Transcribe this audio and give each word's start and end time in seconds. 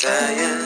Untaya 0.00 0.56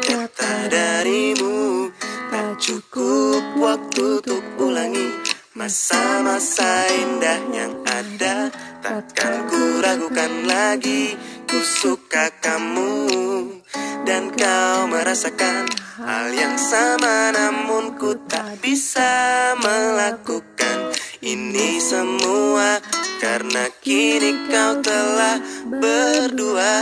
kata 0.00 0.72
darimu 0.72 1.92
Tak 2.32 2.56
cukup 2.56 3.60
waktu 3.60 4.24
untuk 4.24 4.40
ulangi. 4.56 5.12
Masa-masa 5.52 6.88
indah 6.88 7.52
yang 7.52 7.76
ada 7.84 8.48
Takkan 8.80 9.44
ku 9.52 9.76
ragukan 9.76 10.48
lagi. 10.48 11.12
Ku 11.44 11.60
suka 11.60 12.32
kamu 12.40 12.96
Dan 14.08 14.32
kau 14.32 14.88
merasakan 14.88 15.68
Hal 16.00 16.32
yang 16.32 16.56
sama 16.56 17.28
namun 17.28 17.92
ku 18.00 18.16
tak 18.24 18.56
bisa 18.64 19.52
melakukan 19.60 20.96
Ini 21.20 21.76
semua. 21.76 22.80
Karena 23.20 23.68
kini 23.84 24.48
kau 24.48 24.80
telah 24.80 25.44
berdua 25.68 26.72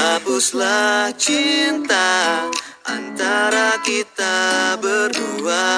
Hapuslah 0.00 1.12
cinta 1.20 2.48
antara 2.88 3.76
kita 3.84 4.72
berdua 4.80 5.76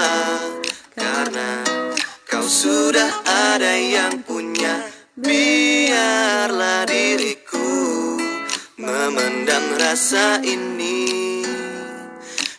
Karena 0.94 1.66
kau 2.30 2.46
sudah 2.46 3.10
ada 3.26 3.74
yang 3.74 4.22
punya. 4.22 4.86
Biarlah 5.18 6.86
diriku 6.86 7.74
memendam 8.78 9.74
rasa 9.74 10.38
ini. 10.46 11.42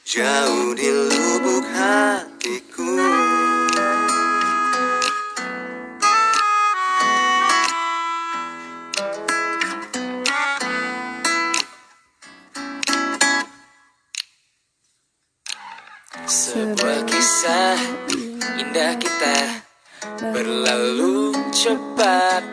Jauh 0.03 0.75
di 0.75 0.91
lubuk 0.91 1.63
hatiku 1.71 2.72
Sebuah 16.23 17.03
kisah 17.03 17.75
indah 18.55 18.95
kita 18.95 19.59
berlalu 20.31 21.35
cepat. 21.51 22.43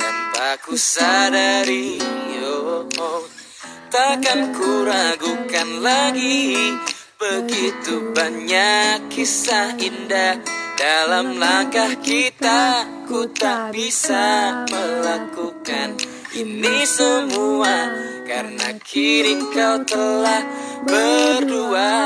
Tanpa 0.00 0.56
ku 0.64 0.72
sadari 0.72 2.00
oh, 2.40 2.88
oh. 2.88 3.22
Takkan 3.92 4.52
ku 4.56 4.84
ragukan 4.84 5.80
lagi 5.80 6.76
Begitu 7.20 8.12
banyak 8.16 9.12
kisah 9.12 9.76
indah 9.76 10.40
Dalam 10.80 11.36
langkah 11.36 12.00
kita. 12.00 12.88
Ku 13.04 13.28
tak 13.28 13.76
bisa 13.76 14.64
melakukan 14.72 16.00
ini 16.32 16.84
semua 16.88 18.07
Karena 18.28 18.76
kini 18.84 19.40
kau 19.56 19.80
telah 19.88 20.44
berdua. 20.84 21.96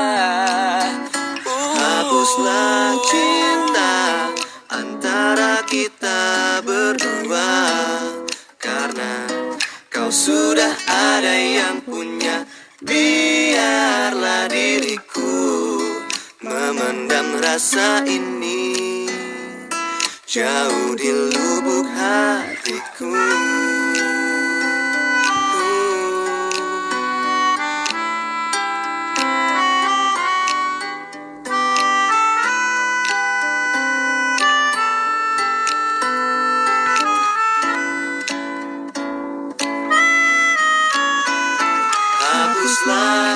Hapuslah 1.75 2.95
cinta 3.03 3.95
antara 4.71 5.59
kita 5.67 6.63
berdua. 6.63 7.51
Karena 8.55 9.27
kau 9.91 10.07
sudah 10.07 10.71
ada 10.87 11.35
yang 11.35 11.83
punya 11.83 12.47
Biarlah 12.83 14.51
diriku 14.51 15.39
memendam 16.43 17.39
rasa 17.39 18.03
ini. 18.03 19.07
Jauh 20.27 20.91
di 20.99 21.07
lubuk 21.07 21.87
hatiku 21.95 23.15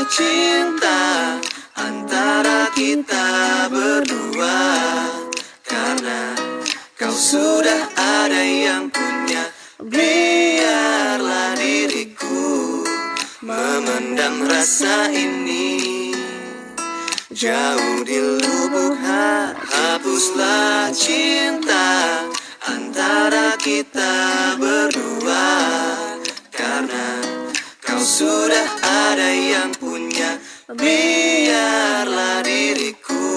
cinta 0.09 1.37
antara 1.75 2.71
kita 2.73 3.67
berdua. 3.71 4.59
Karena 5.63 6.35
kau 6.99 7.13
sudah 7.13 7.91
ada 7.95 8.41
yang 8.41 8.91
punya 8.91 9.47
Biarlah 9.77 11.53
diriku 11.59 12.83
memendam 13.45 14.43
rasa 14.47 15.11
ini. 15.13 16.11
Jauh 17.29 18.01
di 18.01 18.17
lubuk 18.17 18.97
hati 18.97 19.37
Hapuslah 19.97 20.93
cinta 20.93 22.21
antara 22.65 23.57
kita 23.57 24.26
Biarlah 30.97 32.41
diriku 32.41 33.29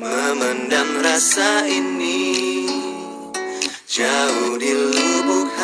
memendam 0.00 1.04
rasa 1.04 1.68
ini. 1.68 2.64
Jauh 3.84 4.56
di 4.56 4.72
lubuk 4.72 5.52
hati 5.60 5.63